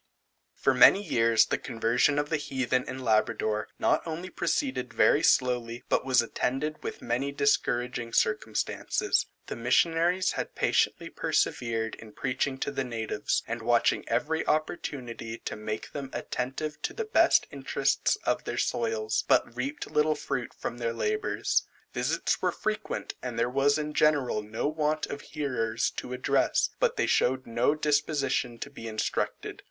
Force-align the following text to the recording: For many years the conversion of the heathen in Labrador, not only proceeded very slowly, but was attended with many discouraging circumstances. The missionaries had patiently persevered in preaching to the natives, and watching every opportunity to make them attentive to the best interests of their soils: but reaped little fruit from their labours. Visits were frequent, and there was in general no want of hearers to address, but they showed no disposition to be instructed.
For 0.55 0.73
many 0.73 1.03
years 1.03 1.45
the 1.45 1.59
conversion 1.59 2.17
of 2.17 2.29
the 2.29 2.37
heathen 2.37 2.85
in 2.85 3.03
Labrador, 3.03 3.67
not 3.77 4.01
only 4.07 4.31
proceeded 4.31 4.91
very 4.95 5.21
slowly, 5.21 5.83
but 5.89 6.03
was 6.03 6.23
attended 6.23 6.81
with 6.81 7.03
many 7.03 7.31
discouraging 7.31 8.11
circumstances. 8.11 9.27
The 9.45 9.55
missionaries 9.55 10.31
had 10.31 10.55
patiently 10.55 11.11
persevered 11.11 11.93
in 11.93 12.13
preaching 12.13 12.57
to 12.61 12.71
the 12.71 12.83
natives, 12.83 13.43
and 13.47 13.61
watching 13.61 14.03
every 14.09 14.43
opportunity 14.47 15.37
to 15.45 15.55
make 15.55 15.91
them 15.91 16.09
attentive 16.13 16.81
to 16.81 16.93
the 16.93 17.05
best 17.05 17.45
interests 17.51 18.15
of 18.23 18.43
their 18.45 18.57
soils: 18.57 19.23
but 19.27 19.55
reaped 19.55 19.91
little 19.91 20.15
fruit 20.15 20.51
from 20.51 20.79
their 20.79 20.93
labours. 20.93 21.67
Visits 21.93 22.41
were 22.41 22.51
frequent, 22.51 23.13
and 23.21 23.37
there 23.37 23.51
was 23.51 23.77
in 23.77 23.93
general 23.93 24.41
no 24.41 24.67
want 24.67 25.05
of 25.05 25.21
hearers 25.21 25.91
to 25.97 26.11
address, 26.11 26.71
but 26.79 26.97
they 26.97 27.05
showed 27.05 27.45
no 27.45 27.75
disposition 27.75 28.57
to 28.57 28.71
be 28.71 28.87
instructed. 28.87 29.59